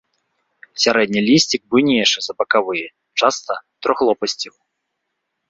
Сярэдні 0.85 1.21
лісцік 1.27 1.61
буйнейшы 1.75 2.19
за 2.29 2.33
бакавыя, 2.41 2.87
часта 3.23 3.53
трохлопасцевы. 3.87 4.57